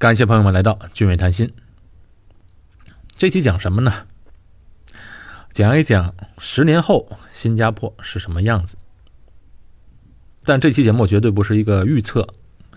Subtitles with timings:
[0.00, 1.52] 感谢朋友们来到俊伟谈心。
[3.16, 3.92] 这期讲什么呢？
[5.52, 8.78] 讲一讲十年后新加坡是什么样子。
[10.42, 12.26] 但这期节目绝对不是一个预测，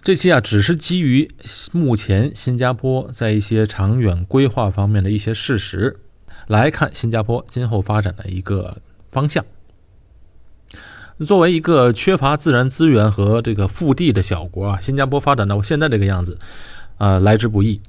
[0.04, 1.31] 这期啊只是基于
[1.71, 6.02] 目前新加坡在一些长远规划方面的一些事实
[6.48, 8.82] 来看新加坡今后发展的一个
[9.14, 9.46] 方向。
[11.26, 16.38] 作为一个缺乏自然资源和这个腹地的小国啊，新加坡发展到现在这个样子。
[17.04, 17.81] 啊，来之不易，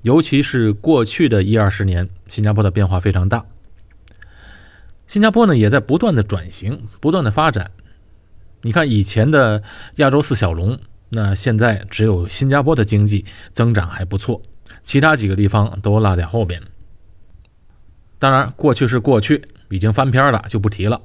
[0.00, 3.44] 尤其是过去的一二十年，新加坡的变化非常大。
[5.06, 7.72] 新加坡呢，也在不断的转型，不断的发展。
[8.62, 9.62] 你看以前的
[9.96, 10.78] 亚洲四小龙，
[11.10, 14.40] 那现在只有新加坡的经济增长还不错，
[14.82, 16.62] 其他几个地方都落在后边。
[18.18, 21.02] 当然，过去是过去，已经翻篇了，就不提了。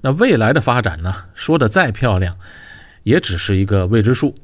[0.00, 2.38] 那未来的发展呢，说的再漂亮，
[3.02, 4.34] 也只是一个未知数。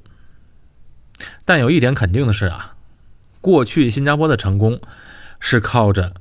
[1.48, 2.76] 但有一点肯定的是啊，
[3.40, 4.78] 过去新加坡的成功
[5.40, 6.12] 是靠着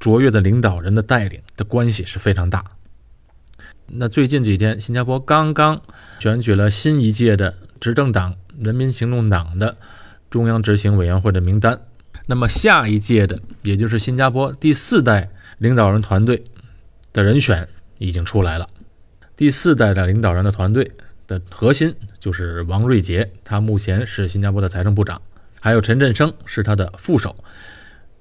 [0.00, 2.64] 卓越的领导人的带领的关系是非常大。
[3.86, 5.80] 那最近几天，新加坡刚刚
[6.18, 9.76] 选举了新一届的执政党人民行动党的
[10.28, 11.80] 中央执行委员会的名单。
[12.26, 16.42] 那么下一届的，也就是新加坡第四代领导人团队
[17.12, 18.66] 的人选已经出来了。
[19.36, 20.90] 第四代的领导人的团队。
[21.32, 25.22] 的核心就是王瑞杰，他目前是新加坡的财政部长，
[25.60, 27.34] 还有陈振声是他的副手，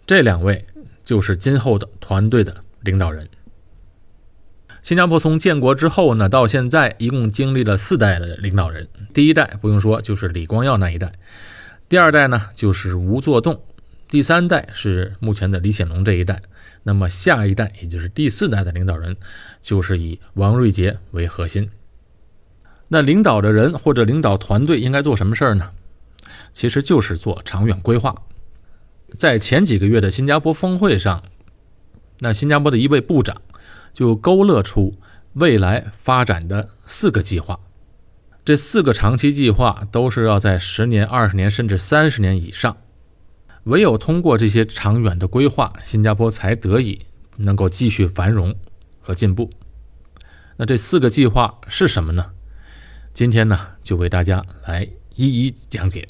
[0.08, 0.66] 这两位
[1.04, 3.28] 就是今后的团队的领导人。
[4.82, 11.12] 新加坡从建国之后呢，到现在一共经历了四代的领导人，第一代不用说就是李光耀那一代，
[11.90, 13.62] 第二代呢就是吴作栋，
[14.08, 16.42] 第三代是目前的李显龙这一代，
[16.84, 19.18] 那么下一代也就是第四代的领导人，
[19.62, 21.70] 就是以王瑞杰为核心。
[22.94, 25.72] 那领导的人或者领导团队应该做什么事儿呢？
[26.52, 28.14] 其实就是做长远规划。
[29.18, 31.24] 在前几个月的新加坡峰会上，
[32.20, 33.42] 那新加坡的一位部长
[33.94, 34.98] 就勾勒出
[35.36, 37.58] 未来发展的四个计划。
[38.44, 42.76] 这四个长期计划都是要在十年、二十年甚至三十年以上。
[43.64, 47.00] 唯有通过这些长远的规划，新加坡才得以
[47.38, 48.54] 能够继续繁荣
[49.00, 49.50] 和进步。
[50.58, 52.32] 那这四个计划是什么呢？
[53.14, 56.08] 今天呢，就为大家来一一讲解。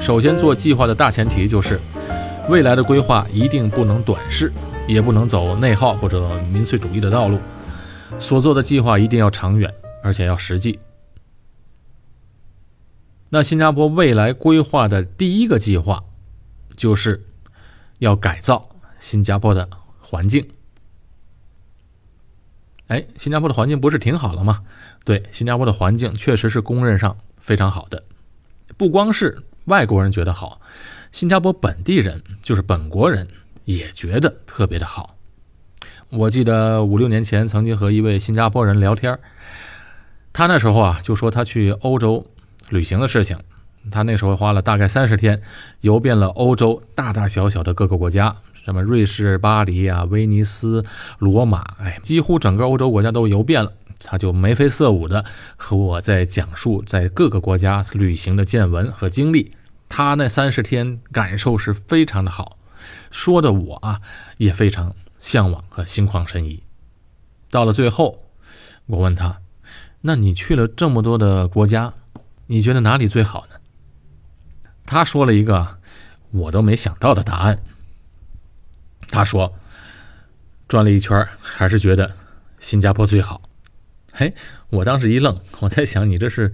[0.00, 1.80] 首先，做计划的大前提就是，
[2.48, 4.52] 未来的规划一定不能短视。
[4.86, 7.38] 也不能走内耗或者民粹主义的道路，
[8.18, 9.72] 所做的计划一定要长远，
[10.02, 10.78] 而且要实际。
[13.30, 16.04] 那新加坡未来规划的第一个计划，
[16.76, 17.24] 就是
[17.98, 18.68] 要改造
[19.00, 19.66] 新加坡的
[20.02, 20.46] 环境。
[22.88, 24.64] 哎，新加坡的环境不是挺好了吗？
[25.02, 28.04] 对，新加坡的环境确实是公认上非常好的，
[28.76, 30.60] 不光是外国人觉得好，
[31.14, 33.28] 新加坡本地人就是本国人。
[33.66, 35.16] 也觉得特别的好。
[36.10, 39.18] 我记得五六年前曾经和一位新加坡人聊天，
[40.34, 42.26] 他那时候啊就说他去欧洲
[42.68, 43.38] 旅行的事情。
[43.90, 45.40] 他那时候花了大概三十天，
[45.80, 50.84] 游遍了欧洲大大小小的各个国家，什么瑞士、巴黎啊、威尼斯、
[51.18, 53.72] 罗马，哎，几乎整个欧洲国家都游遍了。
[54.00, 55.24] 他就眉飞色舞的
[55.56, 59.52] 和我在讲述在各个国家旅行的见闻和经历。
[59.88, 62.58] 他那三十天感受是非常的好。
[63.10, 64.00] 说的我啊
[64.38, 66.62] 也非常向往和心旷神怡。
[67.50, 68.24] 到了最后，
[68.86, 69.40] 我问他
[70.02, 71.94] ：“那你去了这么多的国家，
[72.48, 73.56] 你觉得哪里最好呢？”
[74.84, 75.78] 他说了一个
[76.30, 77.62] 我都没想到的答案。
[79.08, 79.54] 他说
[80.66, 82.14] ：“转了一圈，还是觉得
[82.58, 83.40] 新加坡最好。”
[84.12, 84.34] 嘿，
[84.70, 86.52] 我当时一愣，我在想：“你这是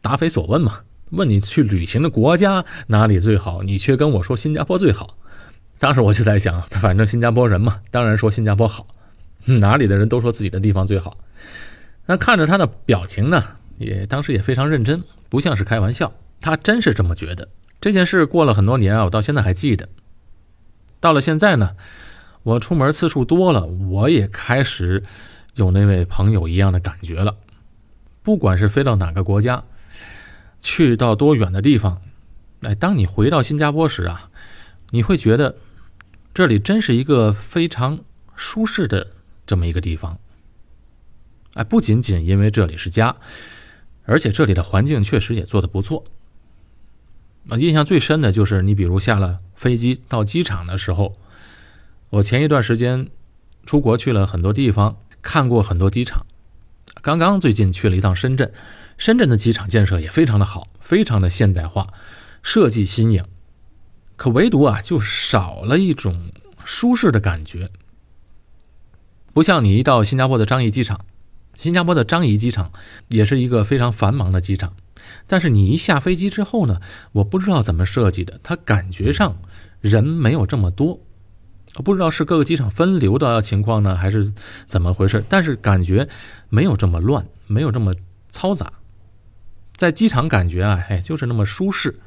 [0.00, 0.82] 答非所问吗？
[1.10, 5.16] 问你去旅行的国家哪里最好，你却跟我说新加坡最好。”
[5.78, 8.86] 当时我就在想，反正新加坡人嘛，当然说新加坡好，
[9.46, 11.16] 哪里的人都说自己的地方最好。
[12.04, 13.42] 那看着他的表情呢，
[13.78, 17.48] 也当时也非常认真，不像是开玩笑，他真是这么觉得。
[17.80, 19.88] 这件事过了很多年啊，我到现在还记得。
[21.00, 21.74] 到了现在呢，
[22.42, 25.02] 我出门次数多了，我也开始
[25.54, 27.36] 有那位朋友一样的感觉了。
[28.22, 29.64] 不管是飞到哪个国家，
[30.80, 32.00] 去到多远的地方，
[32.62, 34.30] 哎，当你回到新加坡时啊，
[34.88, 35.56] 你会觉得。
[36.32, 38.00] 这里真是一个非常
[38.34, 39.08] 舒适的
[39.44, 40.18] 这么一个地方，
[41.52, 43.14] 哎，不仅仅因为这里是家，
[44.04, 46.04] 而且这里的环境确实也做得不错。
[47.50, 51.18] 啊，印象最深的就是你比如下了飞机到机场的时候，
[52.08, 53.08] 我前一段时间
[53.66, 56.24] 出国去了很多地方，看过很多机场。
[57.02, 58.52] 刚刚最近去了一趟深圳，
[59.00, 61.86] 深圳的机场建设也非常的好，非常的现代化，
[62.42, 63.24] 设计新颖。
[64.14, 66.30] 可唯独啊，就少了一种
[66.64, 67.70] 舒适的感觉。
[69.32, 71.00] 不像你一到新加坡的樟宜机场，
[71.54, 72.70] 新加坡的樟宜机场
[73.08, 74.74] 也是一个非常繁忙的机场，
[75.26, 76.82] 但是你一下飞机之后呢，
[77.12, 79.38] 我不知道怎么设计的，它感觉上
[79.80, 81.00] 人没有这么多。
[81.82, 84.34] 不知道是各个机场分流的情况呢，还是
[84.66, 85.24] 怎么回事？
[85.26, 86.06] 但是感觉
[86.50, 87.94] 没有这么乱，没有这么
[88.30, 88.70] 嘈杂，
[89.80, 91.98] 在机场感觉啊，哎，就是那么舒适，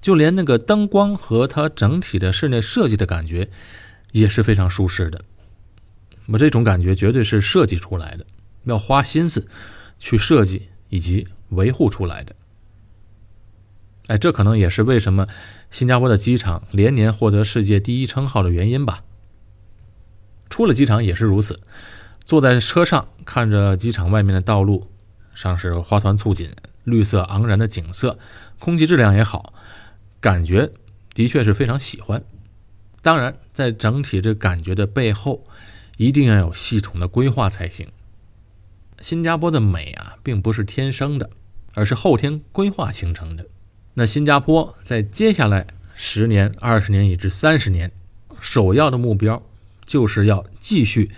[0.00, 3.50] 就连那个灯光和它整体的室内设计的感觉
[4.12, 5.24] 也是非常舒适的。
[6.26, 8.24] 我这种感觉绝对是设计出来的，
[8.62, 9.48] 要花心思
[9.98, 12.36] 去设计以及维护出来的。
[14.06, 15.26] 哎，这可能也是为什么
[15.72, 19.02] 新加坡的机场连年获得世界第一称号的原因吧。
[20.48, 21.58] 出了机场也是如此，
[22.22, 24.88] 坐在车上看着机场外面的道路
[25.34, 26.48] 上是花团簇锦、
[26.86, 28.18] 绿色盎然的景色，
[28.58, 29.52] 空气质量也好，
[30.20, 30.72] 感觉
[31.12, 32.24] 的确是非常喜欢。
[33.02, 35.46] 当然，在整体这感觉的背后，
[35.96, 37.86] 一定要有系统的规划才行。
[39.02, 41.28] 新加坡的美啊，并不是天生的，
[41.74, 43.46] 而是后天规划形成的。
[43.94, 47.90] 那新加坡在接下来十年、二十年以至三十年，
[48.40, 49.42] 首要的目标
[49.84, 51.10] 就是要继续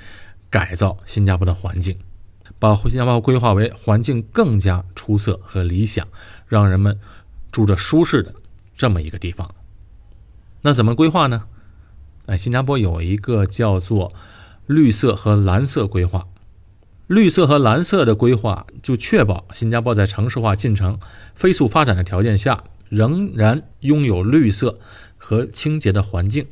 [0.51, 1.99] 改造新加坡的环境，
[2.59, 6.07] 把新加坡规划为环境更加出色和理想，
[6.47, 6.99] 让人们
[7.53, 8.35] 住着舒适的
[8.77, 9.55] 这么一个地方。
[10.63, 11.45] 那怎么规划呢？
[12.27, 14.13] 哎，新加坡有一个叫做
[14.67, 16.27] 绿色和蓝色规划，
[17.07, 20.99] 绿色和蓝色的规划就确保新加坡在城市化进程
[21.35, 22.65] 飞速发展的条件下。
[22.91, 24.79] 仍然拥有绿色
[25.19, 26.47] 和清洁的环境。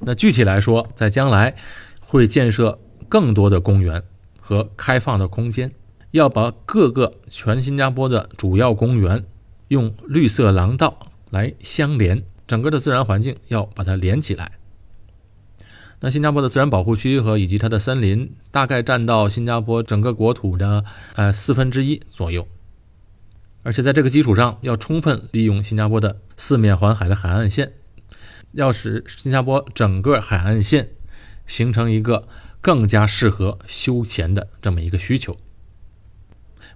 [0.00, 1.54] 那具体来说，在将来
[2.00, 2.76] 会建设
[3.08, 4.02] 更多的公园
[4.46, 5.72] 和开放的空间，
[6.12, 9.24] 要把各个全新加坡的主要公园
[9.66, 14.52] 用绿色廊道来相连，整个的自然环境要把它连起来。
[15.98, 20.84] 那新加坡的自然保护区和以及它的森林，大概占到新加坡整个国土的
[21.16, 22.46] 呃四分之一左右。
[23.64, 27.72] 而且在这个基础上，要充分利用新加坡的四面环海的海岸线，
[28.52, 30.90] 要使新加坡整个海岸线
[31.48, 32.28] 形成一个
[32.66, 35.36] 更加适合休闲的这么一个需求。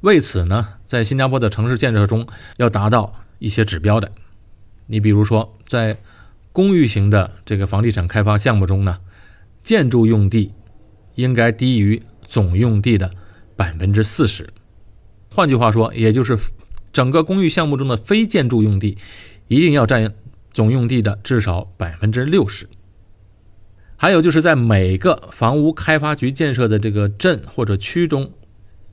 [0.02, 2.28] 为此呢，在新加坡的城市建设中，
[2.58, 4.12] 要达到一些指标的。
[4.86, 5.98] 你比如说，在
[6.52, 9.00] 公寓型的这个房地产开发项目中呢，
[9.60, 10.52] 建筑用地
[11.16, 13.10] 应该低于总用地的
[13.56, 14.48] 百分之四十。
[15.34, 16.38] 换句话说，也就是。
[16.92, 18.98] 整个公寓项目中的非建筑用地
[19.46, 20.12] 一定要占
[20.52, 22.68] 总用地的至少百分之六十。
[24.02, 28.32] 还有就是在每个房屋开发局建设的这个镇或者区中，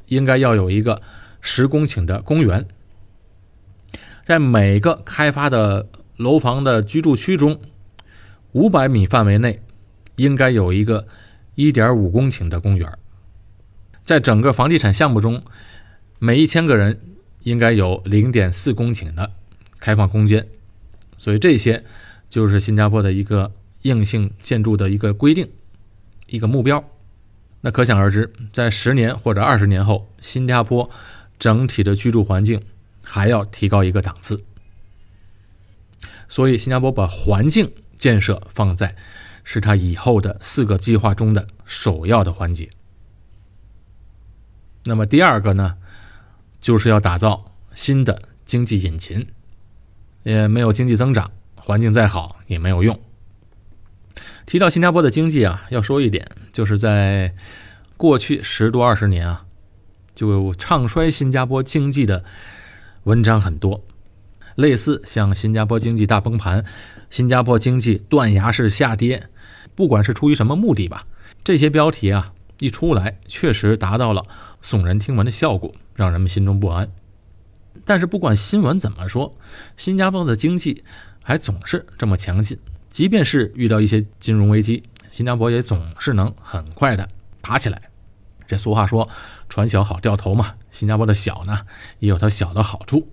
[0.08, 1.02] 应该要有一个
[1.40, 2.68] 十公顷的公园。
[4.26, 5.88] 在每个开发的
[6.18, 7.58] 楼房的居住区中，
[8.52, 9.62] 五百米范围内
[10.18, 11.08] 应该有一个
[11.56, 12.92] 一点五公顷的公园。
[14.04, 15.42] 在整个房地产项目中，
[16.20, 17.00] 每一千个人。
[17.44, 19.32] 应该有零点四公顷的
[19.80, 20.46] 开放空间，
[21.18, 21.82] 所以这些
[22.28, 23.54] 就是新加坡的一个
[23.84, 25.50] 硬性建筑的一个规定，
[26.28, 26.84] 一个目标。
[27.62, 30.90] 那可想而知，在十年或者二十年后，新加坡
[31.40, 32.62] 整体的居住环境
[33.04, 34.44] 还要提高一个档次。
[36.28, 38.96] 所以，新加坡把环境建设放在
[39.44, 42.70] 是它以后的四个计划中的首要的环节。
[44.84, 45.78] 那么第二个呢？
[46.60, 49.28] 就是要打造新的经济引擎，
[50.24, 53.00] 也没有经济增长，环境再好也没有用。
[54.48, 57.36] 提到新加坡的经济啊，要说一点，就是在
[57.98, 59.46] 过去十多二十年啊，
[60.16, 62.24] 就唱衰新加坡经济的
[63.04, 63.84] 文章很多，
[64.56, 66.64] 类似像新加坡经济大崩盘、
[67.10, 69.28] 新加坡经济断崖式下跌，
[69.76, 71.06] 不管是出于什么目的吧，
[71.44, 74.24] 这些标题啊一出来，确实达到了
[74.64, 75.76] 耸人听闻的效果。
[75.94, 76.90] 让人们心中不安，
[77.84, 79.36] 但是不管新闻怎么说，
[79.76, 80.84] 新加坡的经济
[81.22, 82.58] 还总是这么强劲。
[82.98, 87.08] 即便是遇到一些金融危机，新加坡也总是能很快的
[87.44, 87.80] 爬起来。
[88.48, 89.08] 这俗话说
[89.48, 91.60] “船小好掉头”嘛，新加坡的小呢
[92.00, 93.08] 也有它小的好处。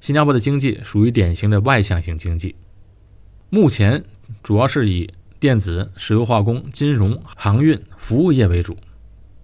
[0.00, 2.56] 新加坡的经济属于典型的外向型经济，
[3.50, 4.02] 目前
[4.42, 8.78] 主要是以电子、石油化工、金融、航运、服务业为主。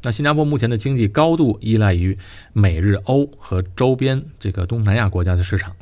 [0.00, 2.16] 那新加坡目前的经济高度依赖于
[2.54, 5.76] 美日欧和周边这个东南亚国家的市场。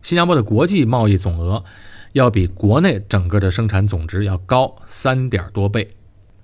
[0.00, 1.62] 新加坡的国际贸易总额
[2.18, 5.88] 要比国内整个的生产总值要高三点多倍，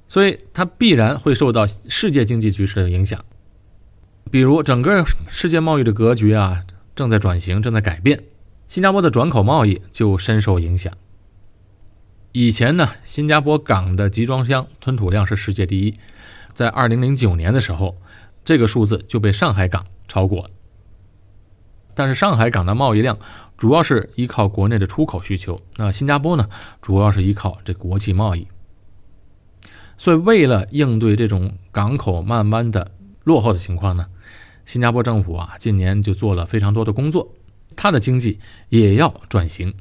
[0.07, 3.23] 所以它必然会受到世界经济局势的影响。
[4.31, 6.62] 比如，整个世界贸易的格局啊
[6.95, 8.23] 正在转型，正在改变，
[8.69, 10.93] 新加坡的转口贸易就深受影响。
[12.31, 15.99] 以前呢，新加坡港的集装箱吞吐量是世界第一。
[16.52, 17.97] 在二零零九年的时候，
[18.45, 20.50] 这个数字就被上海港超过了。
[21.95, 23.19] 但是上海港的贸易量
[23.57, 26.49] 主要是依靠国内的出口需求，那新加坡呢，
[26.83, 28.47] 主要是依靠这国际贸易。
[29.97, 32.91] 所以，为了应对这种港口慢慢的
[33.25, 34.07] 落后的情况呢，
[34.65, 37.35] 新加坡政府啊，近年就做了非常多的工作，
[37.77, 39.75] 它的经济也要转型。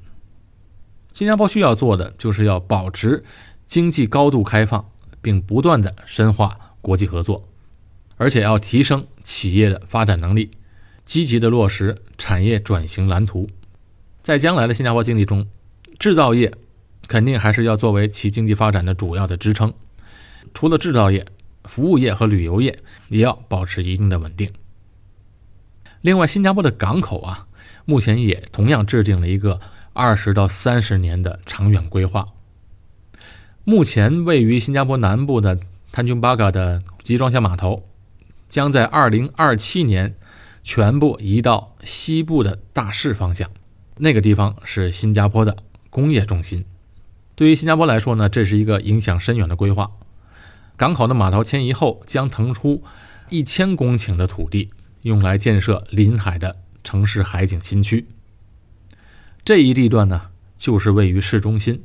[1.13, 3.23] 新加坡需要做的就是要保持
[3.65, 4.85] 经济高度开放。
[5.23, 7.47] 并不断的深化国际合作，
[8.17, 10.51] 而且要提升企业的发展能力，
[11.05, 13.49] 积极的落实产业转型蓝图。
[14.21, 15.45] 在将来的新加坡经济中，
[15.99, 16.53] 制造业
[17.07, 19.73] 肯定还是要作为其经济发展的主要的支撑。
[20.53, 21.25] 除了制造业，
[21.65, 22.79] 服务业和旅游业
[23.09, 24.51] 也要保持一定的稳定。
[26.01, 27.47] 另外，新加坡的港口啊，
[27.85, 29.59] 目前也同样制定了一个
[29.93, 32.27] 二十到三十年的长远规划。
[33.63, 35.57] 目前位于新加坡南部的
[35.91, 37.87] 坦琼巴嘎的集装箱码头，
[38.49, 40.15] 将在2027年
[40.63, 43.49] 全部移到西部的大市方向。
[43.97, 45.57] 那个地方是新加坡的
[45.91, 46.65] 工业中心。
[47.35, 49.91] 对于新加坡来说呢，这是一个影响深远的规划。
[50.75, 52.83] 港口的码头迁移后，将腾出
[53.29, 54.71] 一千公顷的土地，
[55.03, 58.07] 用来建设临海的城市海景新区。
[59.45, 61.83] 这一地段呢，就是位于市中心。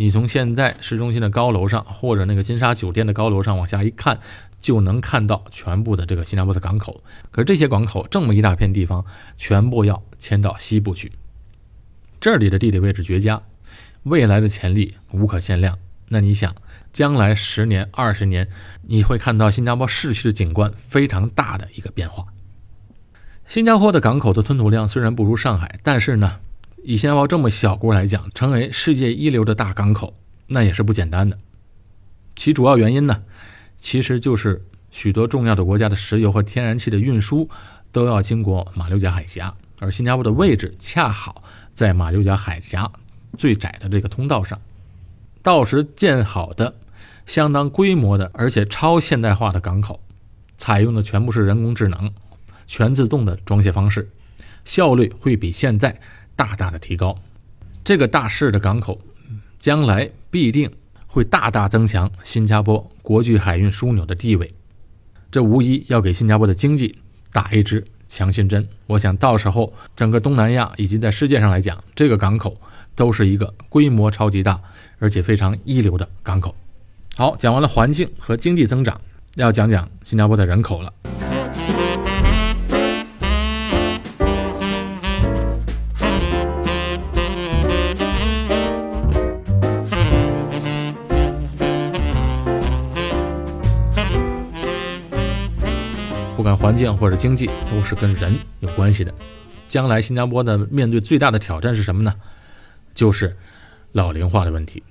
[0.00, 4.18] 你从现在市中心的高楼上，或者那个金沙酒店的高楼上往下一看，
[4.58, 7.04] 就能看到全部的这个新加坡的港口。
[7.30, 9.04] 可是这些港口这么一大片地方，
[9.36, 11.12] 全部要迁到西部去。
[12.18, 13.42] 这里的地理位置绝佳，
[14.04, 15.78] 未来的潜力无可限量。
[16.08, 16.54] 那你想，
[16.94, 18.48] 将来十年、二十年，
[18.84, 22.24] 你会看到新加坡市区的景观非常大的一个变化。
[23.46, 26.40] 新加坡的港口的吞吐量虽然不如上海，但是呢？
[26.82, 30.14] 以新加坡这么小国来讲，成为世界一流的大港口，
[30.46, 31.38] 那也是不简单的。
[32.34, 33.22] 其主要原因呢，
[33.76, 37.48] 其实就是许多重要的国家的石油和天然气的运输
[37.92, 41.42] 都要经过马六甲海峡，而新加坡的位置恰好
[41.74, 42.90] 在马六甲海峡
[43.36, 44.58] 最窄的这个通道上。
[45.42, 46.74] 到时建好的
[47.26, 50.00] 相当规模的，而且超现代化的港口，
[50.56, 52.10] 采用的全部是人工智能、
[52.66, 54.08] 全自动的装卸方式，
[54.64, 56.00] 效率会比现在。
[56.40, 57.14] 大大的提高，
[57.84, 58.98] 这个大势的港口，
[59.58, 60.70] 将来必定
[61.06, 64.50] 会大大增强新加坡国际海运枢纽的地位，
[65.30, 66.96] 这无疑要给新加坡的经济
[67.30, 68.66] 打一支强心针。
[68.86, 72.58] 我想到时候整个东南亚以及在世界上来讲，这个港口
[72.94, 74.58] 都是一个规模超级大
[74.98, 76.54] 而且非常一流的港口。
[77.16, 78.98] 好，讲完了环境和经济增长，
[79.34, 80.90] 要讲讲新加坡的人口了。
[96.40, 99.12] 不管环境或者经济，都是跟人有关系的。
[99.68, 102.14] 将来新加坡的面对最大的挑战是什么呢？
[102.94, 103.36] 就是
[103.92, 104.82] 老龄化的问题。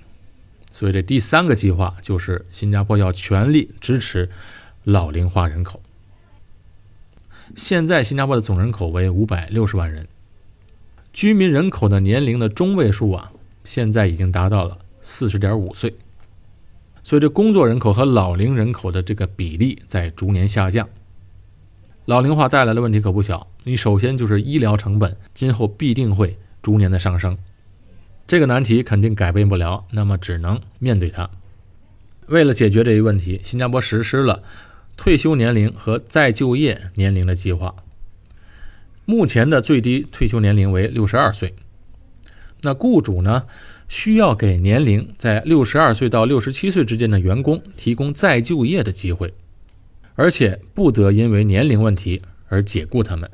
[0.70, 4.30] 所以这第三个计划就是新加坡要全力支持
[4.84, 5.82] 老龄化人口。
[7.56, 10.06] 现在新加坡的总人口为五百六十万人，
[11.12, 13.32] 居民人口的年龄的中位数啊，
[13.64, 15.92] 现在已经达到了四十点五岁。
[17.02, 20.88] 所以这工作人口和老龄人口的这个比例在逐年下降。
[22.06, 27.38] 老龄化带来的问题可不小，你首先就是医疗成本，今后必定会逐年的上升，
[28.26, 31.30] 这个难题肯定改变不了，那么只能面对它。
[32.26, 34.42] 为了解决这一问题，新加坡实施了
[34.96, 37.74] 退休年龄和再就业年龄的计划。
[39.04, 41.54] 目前的最低退休年龄为六十二岁，
[42.62, 43.44] 那雇主呢
[43.88, 49.32] 需要给年龄在六十二岁到六十七岁之间的员工提供再就业的机会。
[50.14, 53.30] 而且不得因为年龄问题而解雇他们。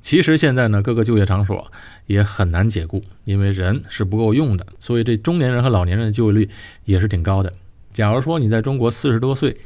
[0.00, 1.72] 其实现在呢，各个就业场所
[2.06, 6.48] 也很难解雇，因为人是不够用的，所以这中年人和老年人的就业率
[6.84, 7.52] 也是挺高的。
[7.92, 9.56] 假如说你在中国四十多岁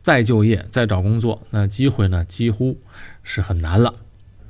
[0.00, 2.78] 再就业再找工作，那机会呢几乎
[3.22, 3.94] 是很难了。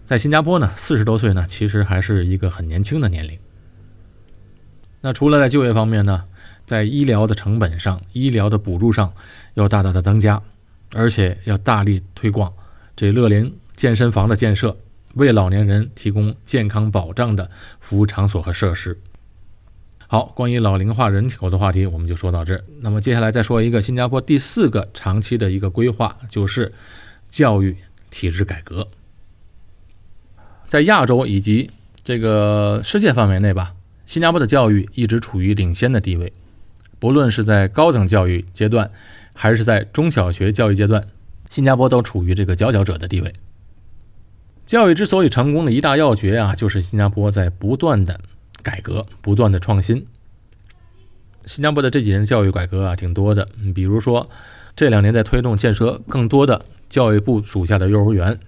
[0.04, 3.36] 在新加坡呢，四十多岁呢其实还是一个很年轻的年龄。
[5.00, 6.26] 那除了在就业方面呢，
[6.64, 9.12] 在医疗的成本上、医疗的补助上
[9.54, 10.40] 要大大的增加，
[10.94, 12.52] 而且要大力推广
[12.96, 14.76] 这乐龄健身房的建设，
[15.14, 18.98] 为老年人提供健康保障的服务场所和设施。
[20.06, 22.64] 好，关于老龄化人口的话题，我们就说到这。
[22.80, 26.72] 那么接下来再说一个新加坡第四个长期的一个规划，就是
[27.28, 27.76] 教育
[28.10, 28.88] 体制改革。
[30.66, 31.70] 在亚洲以及
[32.02, 33.74] 这个世界范围内吧，
[34.06, 36.32] 新加坡的教育一直处于领先的地位，
[36.98, 38.90] 不论是在高等教育阶段，
[39.40, 41.06] 还是在中小学教育阶段，
[41.48, 43.32] 新加坡都处于这个佼佼者的地位。
[44.66, 48.20] 教育之所以成功的一大要诀啊，就是新加坡在不断的。
[48.60, 50.04] 改革不断的创新，
[51.46, 54.28] 新加坡的这几年教育改革啊挺多的，比如说
[54.74, 58.38] 这两年在推动建设更多的教育部属下的幼儿园，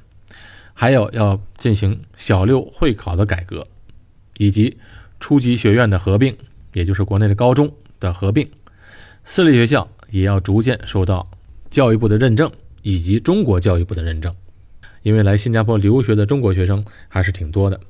[0.75, 3.66] 还有要进行小六会考的改革，
[4.37, 4.76] 以及
[5.20, 6.37] 初级学院的合并，
[6.75, 8.50] 也就是国内的高中的合并，
[9.25, 11.31] 私立学校也要逐渐受到
[11.71, 12.50] 教育部的认证
[12.83, 14.35] 以及中国教育部的认证，
[15.02, 17.81] 因为来新加坡留学的中国学生还是挺多的。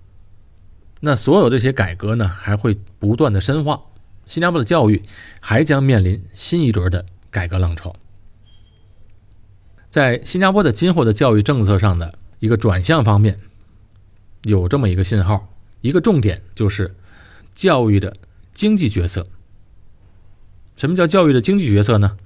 [1.01, 3.81] 那所有这些改革呢，还会不断的深化，
[4.27, 5.03] 新加坡的教育
[5.41, 7.95] 还将面临新一轮的改革浪潮。
[9.89, 13.39] 在新加坡的今后的教育政策上的一个转向方面，
[14.43, 15.49] 有这么一个信号，
[15.81, 16.95] 一个重点就是
[17.55, 18.15] 教育的
[18.53, 19.27] 经济角色。
[20.81, 22.17] 什么叫教育的经济角色呢？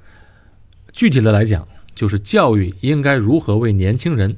[0.92, 4.36] 具体的来讲，就是教育应该如何为年轻人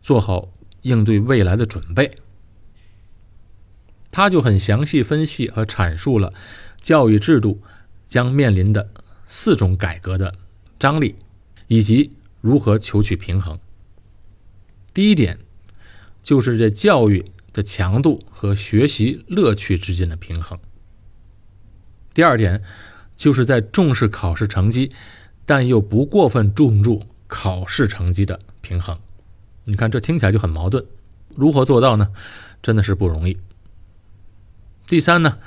[0.00, 2.16] 做好应对未来的准备。
[4.12, 6.32] 他就很详细分析和阐述了
[6.80, 7.60] 教育制度
[8.06, 8.88] 将面临的
[9.26, 10.32] 四种改革的
[10.78, 11.16] 张力，
[11.66, 13.58] 以及如何求取平衡。
[14.94, 15.40] 第一点
[16.22, 20.56] 就是这教育的强度和学习乐趣之间的平衡。
[22.14, 22.62] 第二点
[23.16, 24.92] 就是在重视考试成绩，
[25.44, 28.98] 但又不过分注重考试成绩的平衡。
[29.64, 30.84] 你看，这听起来就很矛盾，
[31.34, 32.12] 如何做到呢？
[32.62, 33.36] 真的是不容易。
[34.86, 35.38] 第三呢，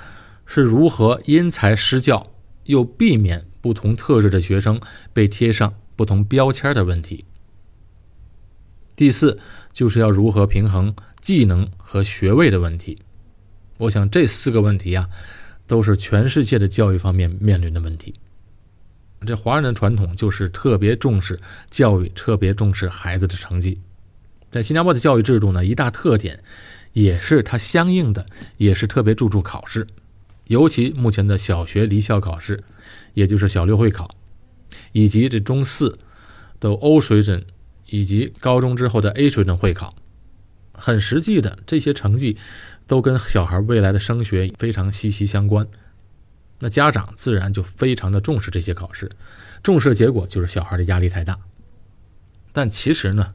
[0.45, 2.31] 是如何因材施教，
[2.65, 4.81] 又避免不同特质的学生
[5.13, 7.23] 被贴上不同标签的问题。
[8.95, 9.39] 第四，
[9.71, 12.97] 就是要如何平衡技能和学位的问题。
[13.77, 15.09] 我想这四个问题啊，
[15.69, 18.13] 都是全世界的教育方面面临的问题。
[19.25, 23.79] 这华人的传统就是特别重视教育，特别重视孩子的成绩。
[24.51, 26.43] 在新加坡的教育制度呢，一大特点。
[26.93, 28.25] 也是它相应的，
[28.57, 29.85] 也是特别注重考试，
[30.47, 32.63] 尤其目前的小学离校考试，
[33.13, 34.09] 也就是小六会考，
[34.91, 35.99] 以及这中四
[36.59, 37.45] 的 O 水准，
[37.91, 39.93] 以及高中之后的 A 水准会考，
[40.79, 42.37] 很实际的这些成绩
[42.87, 45.67] 都跟小孩未来的升学非常息息相关。
[46.59, 49.09] 那家长自然就非常的重视这些考试，
[49.63, 51.37] 重视的结果就是小孩的压力太大。
[52.51, 53.33] 但其实呢，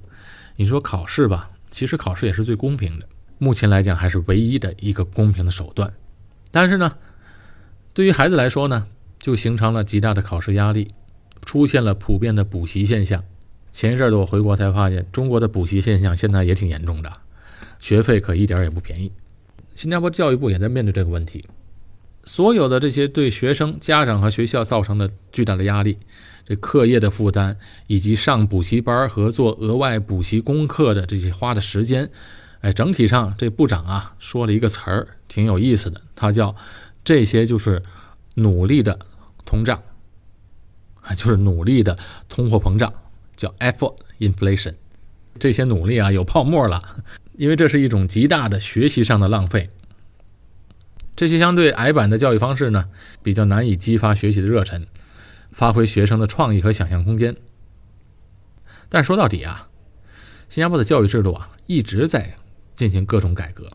[0.57, 3.09] 你说考试吧，其实考试也是最公平的。
[3.39, 5.93] 目前来讲还是唯一的一个公平的手段，
[6.51, 6.97] 但是呢，
[7.93, 8.87] 对于孩子来说呢，
[9.19, 10.95] 就形成了极大的考试压力，
[11.45, 13.25] 出现了普遍的补习现象。
[13.73, 17.13] 前一阵儿的我回国才发现，中国的补习现象现在也挺严重的，
[17.85, 19.13] 学费可一点也不便宜。
[19.75, 21.45] 新加坡教育部也在面对这个问题，
[22.25, 25.99] 所有的这些对学生、家长和学校造成的巨大的压力，
[26.47, 27.55] 这课业的负担，
[27.87, 32.11] 以及上补习班和做额外补习功课的这些花的时间。
[32.63, 36.57] 哎，整体上这部长啊说了一个词儿，挺有意思的，他叫
[37.05, 37.83] “这些就是
[38.37, 38.99] 努力的
[39.45, 39.83] 通胀”，
[41.05, 41.99] 啊，就是努力的
[42.31, 42.91] 通货膨胀，
[43.37, 44.73] 叫 “effort inflation”。
[45.39, 46.83] 这些努力啊有泡沫了，
[47.37, 49.71] 因为这是一种极大的学习上的浪费。
[51.17, 52.89] 这些相对矮板的教育方式呢，
[53.23, 54.87] 比较难以激发学习的热忱，
[55.53, 57.37] 发挥学生的创意和想象空间。
[58.89, 59.69] 但说到底啊，
[60.49, 62.37] 新加坡的教育制度啊一直在。
[62.75, 63.71] 进行各种改革，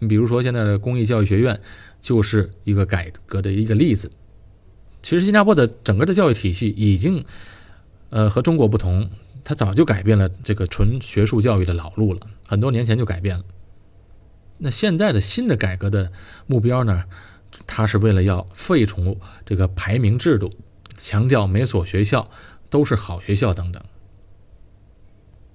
[0.00, 1.60] 你比如说现在的公益教育学院
[2.00, 4.10] 就是一个改革的一个例子。
[5.02, 7.24] 其实新加坡的整个的教育体系已经，
[8.10, 9.08] 呃，和中国不同，
[9.44, 13.44] 他早就改变了这个纯学术教育的老路了，很多年前就改变了。
[14.58, 16.12] 那现在的新的改革的
[16.46, 17.04] 目标呢，
[17.66, 20.52] 它是为了要废除这个排名制度，
[20.96, 22.30] 强调每所学校
[22.70, 23.82] 都是好学校等等。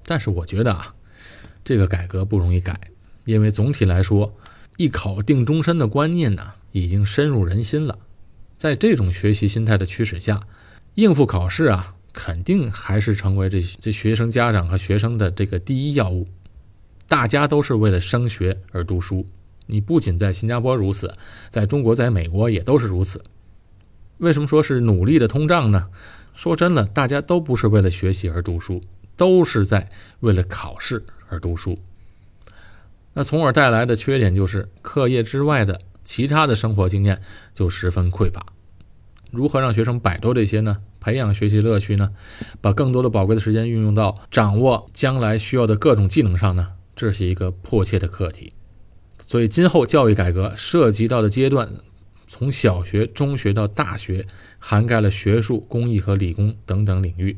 [0.05, 0.93] 但是我觉得啊。
[1.63, 2.79] 这个改革不容易改，
[3.25, 4.37] 因为总体来说，
[4.77, 7.99] 一考定终身的观念呢，已经深入人心了。
[8.55, 10.39] 在这种学习心态的驱使下，
[10.93, 16.27] 应付考试啊，肯定还是成为这这学生家长和学生的这个第一要务。
[17.07, 19.27] 大家都是为了升学而读书，
[19.67, 21.15] 你不仅在新加坡如此，
[21.51, 23.23] 在中国、在美国也都是如此。
[24.17, 25.89] 为什么说是努力的通胀呢？
[26.33, 28.81] 说真的，大家都不是为了学习而读书，
[29.15, 31.77] 都是在为了考试而读书。
[33.13, 37.21] 那从而带来的缺点就是课业之外的其他的生活经验
[37.53, 38.43] 就十分匮乏。
[39.29, 40.77] 如何让学生摆脱这些呢？
[41.07, 42.11] 培养学习乐趣呢？
[42.59, 46.73] 把更多的宝贵的时间运用到掌握将来需要的各种技能上呢？
[46.97, 48.51] 这是一个迫切的课题。
[49.17, 51.71] 所以，今后教育改革涉及到的阶段，
[52.27, 54.27] 从小学、中学到大学，
[54.59, 57.37] 涵盖了学术、工艺和理工等等领域，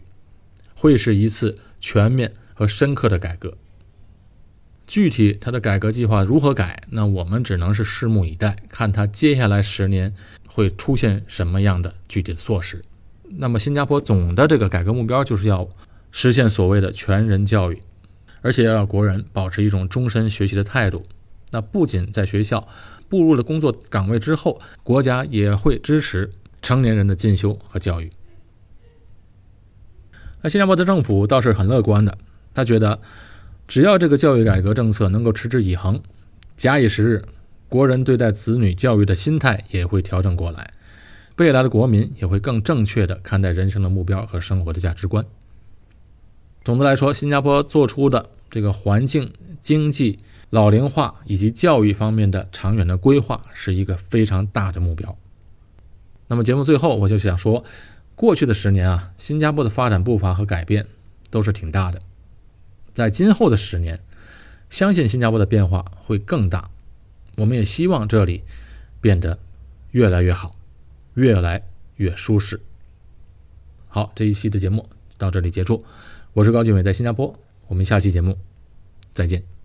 [0.74, 3.56] 会是一次全面和深刻的改革。
[4.88, 10.16] 具体它的改革计划如何改，那我们只能是拭目以待，看它接下来十年
[10.48, 12.82] 会出现什么样的具体的措施。
[13.38, 15.68] 那么，新加坡总的这个改革目标就是要
[16.12, 17.82] 实现所谓的全人教育，
[18.42, 21.04] 而且要让国人保持一种终身学习的态度。
[21.52, 22.68] 那不仅在学校
[23.08, 26.30] 步入了工作岗位之后，国家也会支持
[26.62, 28.10] 成年人的进修和教育。
[30.42, 32.18] 那新加坡的政府倒是很乐观的，
[32.54, 33.00] 他觉得。
[33.68, 36.02] 只要这个教育改革政策能够持之以恒，
[36.58, 37.24] 假以时日，
[37.68, 40.74] 国人对待子女教育的心态也会调整过来，
[41.40, 45.26] 未来的国民也会更正确的看待人生的目标和生活的价值观。
[46.66, 55.18] 总的来说，新加坡做出的这个环境、经济、老龄化以及教育方面的长远的规划，是一个非常大的目标。
[56.28, 57.64] 那么节目最后，我就想说，
[58.16, 60.86] 过去的十年啊，新加坡的发展步伐和改变
[61.30, 62.02] 都是挺大的。
[62.94, 64.02] 在今后的十年，
[64.70, 66.70] 相信新加坡的变化会更大。
[67.38, 68.44] 我们也希望这里
[69.00, 69.40] 变得
[69.92, 70.54] 越来越好，
[71.16, 71.64] 越来
[71.96, 72.60] 越舒适。
[73.88, 75.84] 好，这一期的节目到这里结束。
[76.34, 77.34] 我是高俊伟，在新加坡。
[77.68, 78.38] 我们下期节目
[79.14, 79.59] 再见。